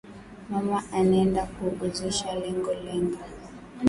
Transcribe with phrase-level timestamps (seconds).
[0.51, 3.19] Mama anenda ku uzisha lenga lenga